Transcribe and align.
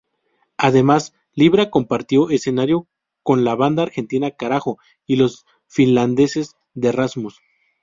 Además, 0.57 1.13
Libra 1.35 1.69
compartió 1.69 2.31
escenario 2.31 2.87
con 3.21 3.43
la 3.43 3.53
banda 3.53 3.83
argentina 3.83 4.31
Carajo 4.31 4.79
y 5.05 5.17
los 5.17 5.45
finlandeses 5.67 6.55
The 6.73 6.91
Rasmus. 6.91 7.37